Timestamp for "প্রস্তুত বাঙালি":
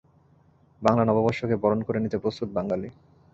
2.17-2.89